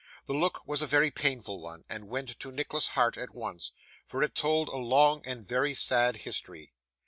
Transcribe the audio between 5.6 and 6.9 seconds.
sad history.